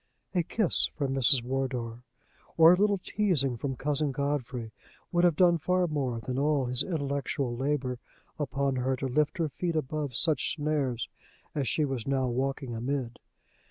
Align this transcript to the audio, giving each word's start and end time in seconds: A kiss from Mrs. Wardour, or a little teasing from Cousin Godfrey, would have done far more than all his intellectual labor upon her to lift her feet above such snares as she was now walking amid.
A 0.33 0.41
kiss 0.41 0.89
from 0.97 1.13
Mrs. 1.13 1.43
Wardour, 1.43 2.01
or 2.57 2.73
a 2.73 2.75
little 2.75 2.97
teasing 2.97 3.55
from 3.55 3.75
Cousin 3.75 4.11
Godfrey, 4.11 4.71
would 5.11 5.23
have 5.23 5.35
done 5.35 5.59
far 5.59 5.85
more 5.85 6.19
than 6.19 6.39
all 6.39 6.65
his 6.65 6.81
intellectual 6.81 7.55
labor 7.55 7.99
upon 8.39 8.77
her 8.77 8.95
to 8.95 9.05
lift 9.07 9.37
her 9.37 9.47
feet 9.49 9.75
above 9.75 10.15
such 10.15 10.55
snares 10.55 11.07
as 11.53 11.67
she 11.69 11.85
was 11.85 12.07
now 12.07 12.25
walking 12.27 12.73
amid. 12.73 13.19